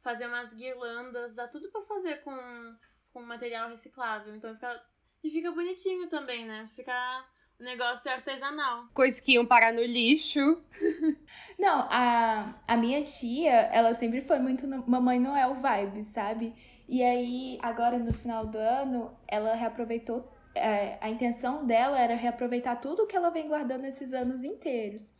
[0.00, 2.76] Fazer umas guirlandas, dá tudo para fazer com,
[3.12, 4.36] com material reciclável.
[4.36, 4.86] Então fica,
[5.24, 6.64] e fica bonitinho também, né?
[6.68, 7.26] Fica
[7.62, 8.86] negócio é artesanal.
[8.92, 10.40] Coisas que iam parar no lixo.
[11.58, 16.54] Não, a, a minha tia, ela sempre foi muito no, Mamãe Noel vibe, sabe?
[16.88, 20.30] E aí, agora no final do ano, ela reaproveitou.
[20.54, 25.10] É, a intenção dela era reaproveitar tudo que ela vem guardando esses anos inteiros.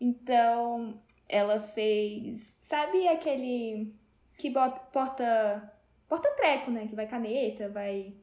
[0.00, 2.54] Então, ela fez.
[2.60, 3.94] Sabe aquele
[4.36, 5.72] que bota, porta.
[6.08, 6.86] Porta-treco, né?
[6.86, 8.14] Que vai caneta, vai.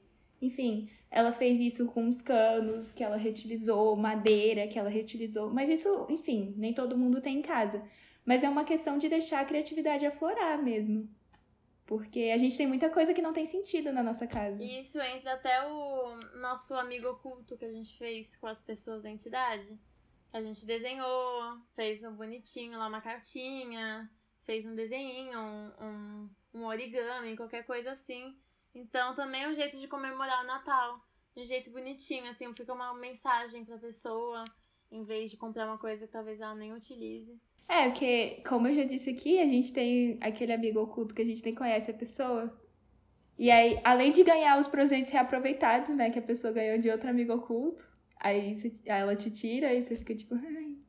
[0.41, 5.53] Enfim, ela fez isso com os canos que ela reutilizou, madeira que ela reutilizou.
[5.53, 7.87] Mas isso, enfim, nem todo mundo tem em casa.
[8.25, 11.07] Mas é uma questão de deixar a criatividade aflorar mesmo.
[11.85, 14.63] Porque a gente tem muita coisa que não tem sentido na nossa casa.
[14.63, 19.03] E isso entra até o nosso amigo oculto que a gente fez com as pessoas
[19.03, 19.77] da entidade.
[20.31, 24.09] A gente desenhou, fez um bonitinho lá, uma cartinha,
[24.41, 28.35] fez um desenho, um, um, um origami, qualquer coisa assim.
[28.73, 30.99] Então também é um jeito de comemorar o Natal.
[31.35, 34.43] De um jeito bonitinho, assim, fica uma mensagem pra pessoa,
[34.91, 37.39] em vez de comprar uma coisa que talvez ela nem utilize.
[37.67, 41.25] É, porque, como eu já disse aqui, a gente tem aquele amigo oculto que a
[41.25, 42.55] gente nem conhece a pessoa.
[43.37, 47.09] E aí, além de ganhar os presentes reaproveitados, né, que a pessoa ganhou de outro
[47.09, 47.83] amigo oculto,
[48.19, 50.35] aí, você, aí ela te tira e você fica tipo,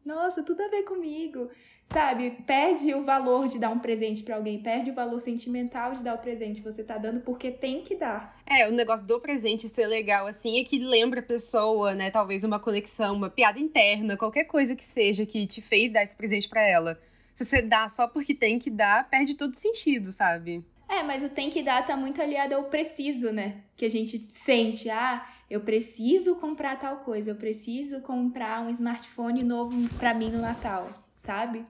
[0.04, 1.50] nossa, tudo a ver comigo
[1.84, 2.30] sabe?
[2.46, 6.14] Perde o valor de dar um presente para alguém, perde o valor sentimental de dar
[6.14, 6.60] o presente.
[6.62, 8.36] Você tá dando porque tem que dar.
[8.46, 12.10] É, o negócio do presente ser legal, assim, é que lembra a pessoa, né?
[12.10, 16.16] Talvez uma conexão, uma piada interna, qualquer coisa que seja que te fez dar esse
[16.16, 17.00] presente para ela.
[17.34, 20.64] Se você dá só porque tem que dar, perde todo sentido, sabe?
[20.88, 23.62] É, mas o tem que dar tá muito aliado ao preciso, né?
[23.76, 29.42] Que a gente sente, ah, eu preciso comprar tal coisa, eu preciso comprar um smartphone
[29.42, 31.64] novo para mim no Natal, sabe?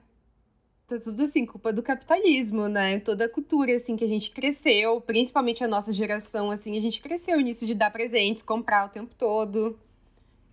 [0.87, 2.99] Tá tudo assim, culpa do capitalismo, né?
[2.99, 7.01] Toda a cultura, assim, que a gente cresceu, principalmente a nossa geração, assim, a gente
[7.01, 9.79] cresceu nisso de dar presentes, comprar o tempo todo.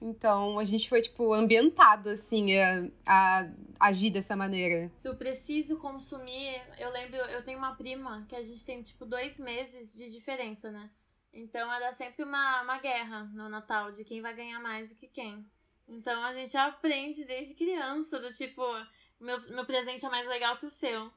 [0.00, 4.90] Então, a gente foi, tipo, ambientado, assim, a, a agir dessa maneira.
[5.02, 9.36] Do preciso consumir, eu lembro, eu tenho uma prima que a gente tem, tipo, dois
[9.36, 10.90] meses de diferença, né?
[11.32, 15.06] Então, era sempre uma, uma guerra no Natal, de quem vai ganhar mais do que
[15.06, 15.46] quem.
[15.86, 18.62] Então, a gente aprende desde criança, do tipo,
[19.22, 21.10] meu, meu presente é mais legal que o seu.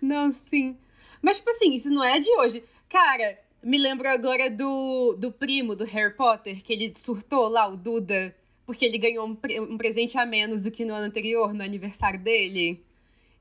[0.00, 0.76] Não, sim.
[1.22, 2.64] Mas, tipo assim, isso não é de hoje.
[2.88, 7.76] Cara, Me lembro agora do, do primo do Harry Potter, que ele surtou lá, o
[7.76, 9.36] Duda, porque ele ganhou um,
[9.70, 12.82] um presente a menos do que no ano anterior, no aniversário dele.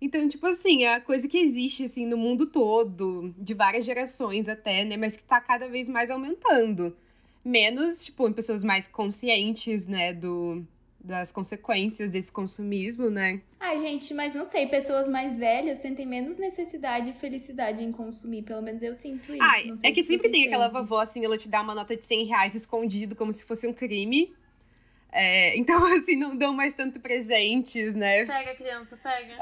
[0.01, 4.49] Então, tipo assim, é a coisa que existe, assim, no mundo todo, de várias gerações
[4.49, 4.97] até, né?
[4.97, 6.95] Mas que tá cada vez mais aumentando.
[7.43, 10.65] Menos, tipo, em pessoas mais conscientes, né, do,
[10.99, 13.41] das consequências desse consumismo, né?
[13.59, 18.43] Ai, gente, mas não sei, pessoas mais velhas sentem menos necessidade e felicidade em consumir.
[18.43, 19.41] Pelo menos eu sinto isso.
[19.41, 22.25] Ai, é que sempre tem aquela vovó, assim, ela te dá uma nota de 100
[22.25, 24.33] reais escondido, como se fosse um crime.
[25.12, 28.25] É, então, assim, não dão mais tanto presentes, né?
[28.25, 29.35] Pega, criança, pega.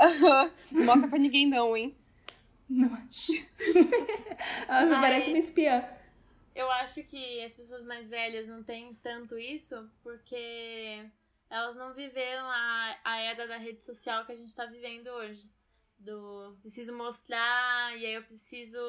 [0.72, 1.96] Não mostra pra ninguém, não, hein?
[2.70, 3.32] Não acho.
[4.68, 5.84] Nossa, Mas- parece uma espiã.
[6.56, 11.04] Eu acho que as pessoas mais velhas não têm tanto isso porque
[11.50, 15.50] elas não viveram a, a era da rede social que a gente tá vivendo hoje.
[16.00, 18.80] Do preciso mostrar e aí eu preciso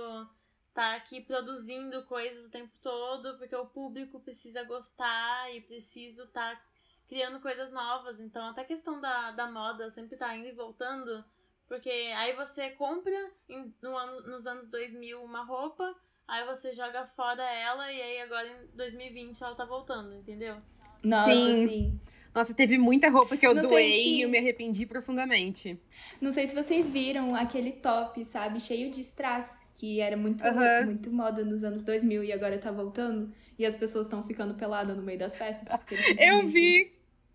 [0.69, 6.63] estar aqui produzindo coisas o tempo todo porque o público precisa gostar e preciso estar
[7.09, 8.21] criando coisas novas.
[8.21, 11.25] Então, até a questão da, da moda sempre tá indo e voltando.
[11.67, 13.13] Porque aí você compra
[13.49, 15.95] em- no ano, nos anos 2000 uma roupa,
[16.27, 20.61] aí você joga fora ela e aí agora em 2020 ela tá voltando, entendeu?
[21.05, 21.69] Nossa, Sim.
[21.69, 22.01] sim.
[22.39, 25.77] Nossa, teve muita roupa que eu Não doei se- e eu me arrependi profundamente.
[26.21, 28.61] Não sei se vocês viram aquele top, sabe?
[28.61, 30.85] Cheio de strass, que era muito, Aham.
[30.85, 33.33] muito moda nos anos 2000 e agora tá voltando.
[33.59, 35.67] E as pessoas estão ficando peladas no meio das festas.
[36.17, 36.93] Eu vi.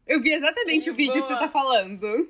[0.07, 1.47] Eu vi exatamente o vídeo que você Boa.
[1.47, 2.29] tá falando.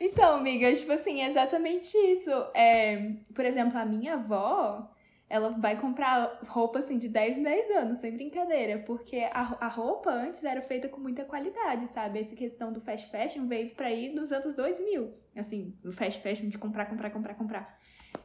[0.00, 2.30] Então, amiga, tipo assim, é exatamente isso.
[2.54, 4.90] É, por exemplo, a minha avó,
[5.28, 9.68] ela vai comprar roupa assim de 10 em 10 anos, sem brincadeira, porque a, a
[9.68, 12.18] roupa antes era feita com muita qualidade, sabe?
[12.20, 16.48] Essa questão do fast fashion veio pra ir nos anos 2000, assim, do fast fashion
[16.48, 17.78] de comprar, comprar, comprar, comprar.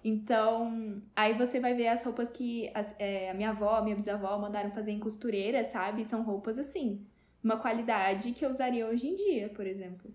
[0.04, 3.96] Então, aí você vai ver as roupas que as- é, a minha avó, a minha
[3.96, 6.06] bisavó mandaram fazer em costureira, sabe?
[6.06, 7.06] São roupas assim,
[7.44, 10.14] uma qualidade que eu usaria hoje em dia, por exemplo.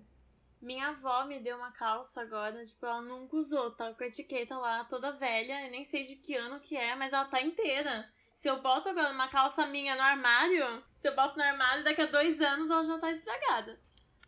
[0.60, 4.56] Minha avó me deu uma calça agora, tipo, ela nunca usou, tá com a etiqueta
[4.58, 8.08] lá, toda velha, eu nem sei de que ano que é, mas ela tá inteira.
[8.34, 12.02] Se eu boto agora uma calça minha no armário, se eu boto no armário, daqui
[12.02, 13.78] a dois anos ela já tá estragada.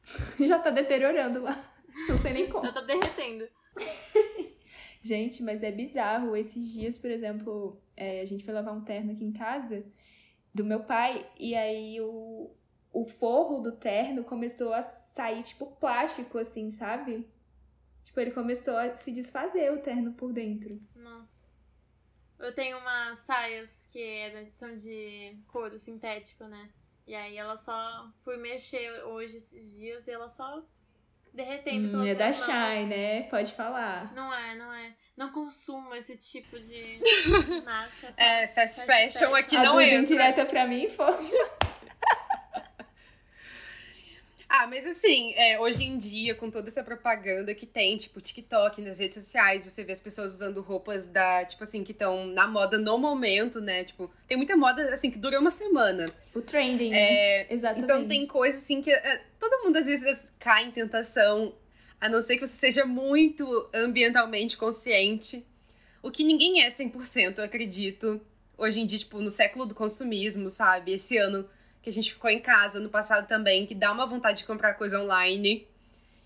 [0.40, 1.56] Já tá deteriorando lá.
[2.08, 2.64] Não sei nem como.
[2.64, 3.46] Já tá derretendo.
[5.02, 6.36] Gente, mas é bizarro.
[6.36, 9.84] Esses dias, por exemplo, é, a gente foi lavar um terno aqui em casa
[10.52, 12.50] do meu pai, e aí o,
[12.92, 14.82] o forro do terno começou a
[15.20, 17.28] sair, tipo, plástico, assim, sabe?
[18.04, 20.80] Tipo, ele começou a se desfazer o terno por dentro.
[20.96, 21.50] Nossa.
[22.38, 26.70] Eu tenho umas saias que era- são de couro sintético, né?
[27.06, 30.62] E aí ela só fui mexer hoje esses dias e ela só
[31.34, 32.32] derretendo Hum, pelas é da.
[32.32, 33.22] Shine, né?
[33.24, 34.10] Pode falar.
[34.14, 34.94] Não é, não é.
[35.14, 36.98] Não consumo esse tipo de,
[37.44, 38.10] de marca.
[38.12, 38.22] tá?
[38.24, 39.34] É, fast Fast fashion fashion.
[39.34, 39.98] aqui a não entra.
[39.98, 41.14] indireta pra mim foi.
[44.52, 48.80] Ah, mas assim, é, hoje em dia, com toda essa propaganda que tem, tipo, TikTok,
[48.80, 52.46] nas redes sociais, você vê as pessoas usando roupas da, tipo assim, que estão na
[52.46, 53.82] moda no momento, né?
[53.82, 56.14] Tipo, tem muita moda, assim, que dura uma semana.
[56.32, 56.98] O trending, né?
[56.98, 57.84] É, Exatamente.
[57.84, 61.52] Então tem coisas assim que é, todo mundo às vezes cai em tentação,
[62.00, 65.44] a não ser que você seja muito ambientalmente consciente.
[66.00, 68.20] O que ninguém é 100%, eu acredito.
[68.56, 70.92] Hoje em dia, tipo, no século do consumismo, sabe?
[70.92, 71.48] Esse ano
[71.82, 74.74] que a gente ficou em casa, no passado também, que dá uma vontade de comprar
[74.74, 75.66] coisa online.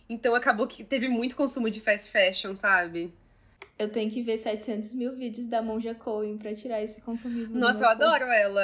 [0.08, 3.12] Então acabou que teve muito consumo de fast fashion, sabe?
[3.78, 7.58] Eu tenho que ver 700 mil vídeos da Monja Coen pra tirar esse consumismo.
[7.58, 8.62] Nossa, eu adoro ela.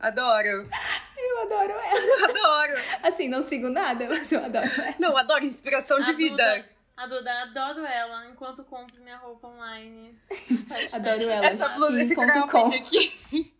[0.00, 0.68] adoro.
[0.68, 0.76] corpo.
[1.16, 2.28] Eu adoro ela.
[2.28, 2.80] Adoro.
[3.02, 4.94] Assim, não sigo nada, mas eu adoro ela.
[4.98, 6.36] Não, adoro inspiração de A vida.
[6.36, 6.64] Duda,
[6.96, 10.14] a Duda, adoro ela enquanto compro minha roupa online.
[10.92, 11.46] Adoro ela.
[11.46, 12.48] Essa blusa, esse Skin.com.
[12.48, 13.51] cropped aqui.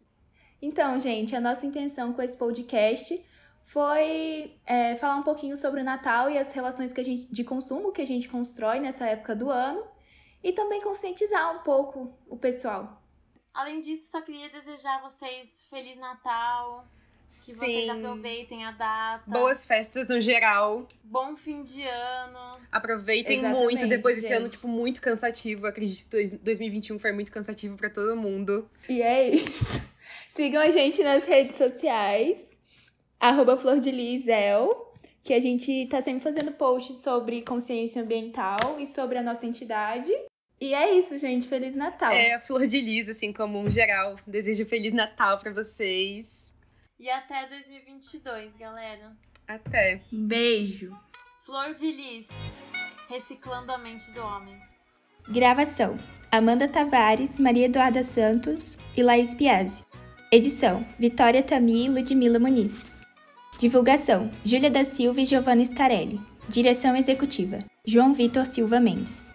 [0.63, 3.21] Então, gente, a nossa intenção com esse podcast
[3.65, 7.43] foi é, falar um pouquinho sobre o Natal e as relações que a gente, de
[7.45, 9.85] consumo que a gente constrói nessa época do ano
[10.43, 13.03] e também conscientizar um pouco o pessoal.
[13.53, 16.87] Além disso, só queria desejar a vocês Feliz Natal.
[17.29, 19.23] Que vocês aproveitem a data.
[19.27, 20.87] Boas festas no geral.
[21.03, 22.61] Bom fim de ano.
[22.71, 25.67] Aproveitem Exatamente, muito depois desse ano, tipo, muito cansativo.
[25.67, 28.71] Acredito que dois- 2021 foi muito cansativo pra todo mundo.
[28.87, 29.81] E é isso.
[30.35, 32.57] Sigam a gente nas redes sociais,
[33.21, 38.87] arroba Flor de Lizel, que a gente tá sempre fazendo posts sobre consciência ambiental e
[38.87, 40.11] sobre a nossa entidade.
[40.59, 41.47] E é isso, gente.
[41.47, 42.11] Feliz Natal.
[42.13, 44.17] É, a Flor de Lis, assim, como um geral.
[44.27, 46.55] Desejo Feliz Natal pra vocês.
[46.99, 49.15] E até 2022, galera.
[49.47, 50.01] Até.
[50.11, 50.97] Beijo.
[51.45, 52.29] Flor de Lis.
[53.11, 54.59] Reciclando a mente do homem.
[55.29, 59.85] Gravação: Amanda Tavares, Maria Eduarda Santos e Laís Piazzi.
[60.35, 62.95] Edição: Vitória Tami e Ludmila Muniz.
[63.59, 66.19] Divulgação: Júlia da Silva e Giovanna Scarelli.
[66.49, 69.32] Direção executiva: João Vitor Silva Mendes.